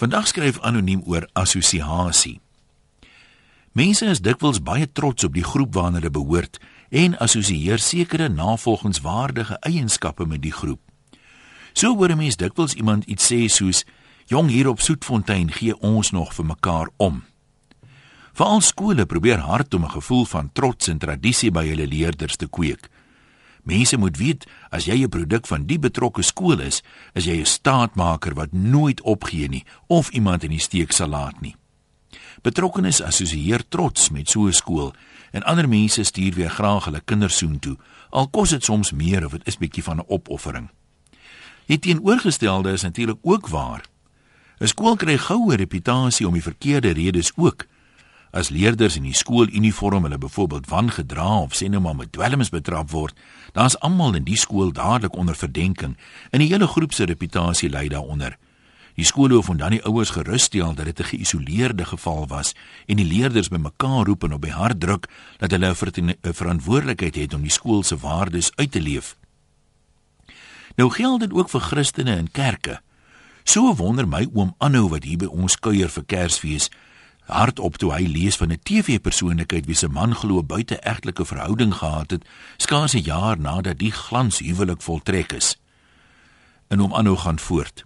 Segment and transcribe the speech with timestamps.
[0.00, 2.38] Vandag skryf anoniem oor assosiasie.
[3.76, 6.56] Mense is dikwels baie trots op die groep waarna hulle behoort
[7.02, 10.80] en assosieer sekere navolgingswaardige eienskappe met die groep.
[11.76, 13.84] So hoor 'n mens dikwels iemand iets sê soos:
[14.26, 17.22] "Jong hier op Soetfontein gee ons nog vir mekaar om."
[18.32, 22.48] Veral skole probeer hard om 'n gevoel van trots en tradisie by hulle leerders te
[22.48, 22.88] kweek.
[23.62, 26.82] Mense moet weet as jy 'n produk van die betrokke skool is,
[27.14, 31.40] is jy 'n staatmaker wat nooit opgee nie of iemand in die steek sal laat
[31.40, 31.56] nie.
[32.42, 34.94] Betrokkenes assosieer trots met so 'n skool
[35.32, 37.76] en ander mense stuur weer graag hulle kinders soontoe,
[38.10, 40.70] al kos dit soms meer of dit is bietjie van 'n opoffering.
[41.66, 43.84] Die teenoorgestelde is natuurlik ook waar.
[44.60, 47.66] 'n Skool kry goue reputasie om die verkeerde redes ook.
[48.30, 52.90] As leerders in die skooluniform hulle byvoorbeeld wangedra of sê nou maar met dwelms betrap
[52.90, 53.16] word,
[53.52, 55.96] dan is almal in die skool dadelik onder verdenking
[56.30, 58.36] en die hele groep se reputasie ly daaronder.
[58.94, 62.54] Die skool hoef dan die ouers gerus stel dat dit 'n geïsoleerde geval was
[62.86, 65.08] en die leerders bymekaar roep en op die hart druk
[65.38, 69.16] dat hulle 'n verantwoordelikheid het om die skool se waardes uit te leef.
[70.76, 72.80] Nou geld dit ook vir Christene in kerke.
[73.44, 76.70] So wonder my oom Annou wat hier by ons kuier vir Kersfees
[77.30, 82.10] hardop toe hy lees van 'n TV-persoonlikheid wie se man glo buite egtelike verhouding gehad
[82.10, 82.24] het,
[82.56, 85.56] skaars 'n jaar nadat die glanshuwelik voltrek is.
[86.68, 87.84] En oom Annou gaan voort.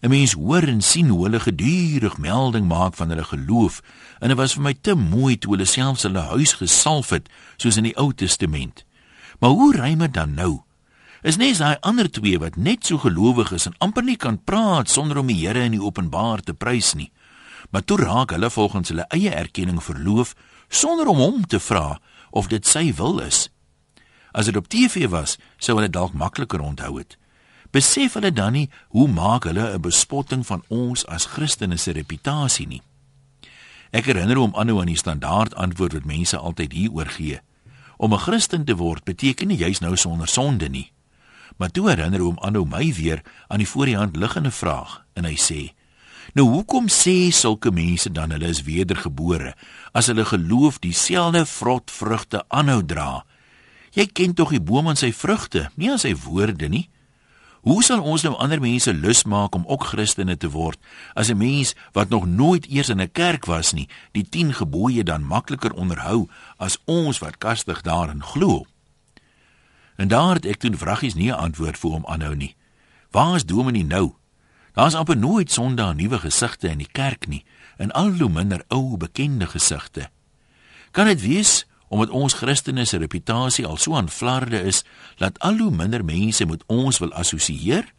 [0.00, 3.82] 'n Mens hoor en sien hoe hulle gedurig melding maak van hulle geloof
[4.18, 7.76] en dit was vir my te mooi toe hulle selfs hulle huis gesalf het soos
[7.76, 8.84] in die Ou Testament.
[9.38, 10.62] Maar hoe ry dit dan nou?
[11.22, 14.88] Is net daai ander twee wat net so gelowig is en amper nie kan praat
[14.90, 17.12] sonder om die Here in die openbaar te prys nie
[17.70, 20.34] maar toe raak hulle volgens hulle eie erkenning verloof
[20.68, 23.48] sonder om hom te vra of dit sy wil is.
[24.32, 27.18] As dit op TV was, sou hulle dalk makliker onthou het.
[27.72, 32.66] Besef hulle dan nie hoe maak hulle 'n bespotting van ons as Christene se reputasie
[32.66, 32.82] nie?
[33.90, 37.40] Ek herinner hom aanhou aan die standaard antwoord wat mense altyd hieroor gee.
[37.96, 40.92] Om 'n Christen te word beteken nie jy's nou sonder sonde nie.
[41.56, 45.24] Maar toe herinner hom aanhou my weer aan die voor die hand liggende vraag en
[45.24, 45.74] hy sê:
[46.34, 49.54] Nou hoekom sê sulke mense dan hulle is wedergebore
[49.92, 53.24] as hulle geloof dieselfde vrot vrugte aanhou dra?
[53.92, 56.88] Jy ken tog die boom aan sy vrugte, nie aan sy woorde nie.
[57.62, 60.80] Hoe sal ons nou ander mense lus maak om ook Christene te word
[61.14, 65.04] as 'n mens wat nog nooit eers in 'n kerk was nie, die 10 gebooie
[65.04, 68.66] dan makliker onderhou as ons wat kastig daarin glo?
[69.96, 72.56] En daar het ek toe vragies nie 'n antwoord vir hom aanhou nie.
[73.10, 74.14] Waar is Dominee nou?
[74.72, 77.44] Daar's amper nooit Sondag nuwe gesigte in die kerk nie,
[77.76, 80.08] en al hoe minder ou bekende gesigte.
[80.90, 84.84] Kan dit wees omdat ons Christene se reputasie al so aan flarde is
[85.16, 87.92] dat al hoe minder mense met ons wil assosieer?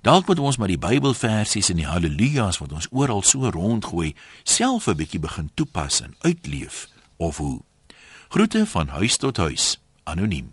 [0.00, 4.88] Dalk moet ons maar die Bybelversies en die haleluja's wat ons oral so rondgooi, self
[4.88, 7.60] 'n bietjie begin toepas en uitleef of hoe.
[8.28, 10.52] Groete van huis tot huis, anoniem.